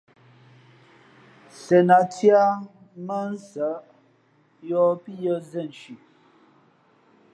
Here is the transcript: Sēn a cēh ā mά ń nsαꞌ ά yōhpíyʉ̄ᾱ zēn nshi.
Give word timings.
Sēn 1.57 1.93
a 1.95 1.97
cēh 2.15 2.33
ā 2.39 2.47
mά 3.05 3.19
ń 3.27 3.29
nsαꞌ 3.35 3.67
ά 3.69 3.77
yōhpíyʉ̄ᾱ 4.69 5.35
zēn 5.49 5.67
nshi. 5.71 5.93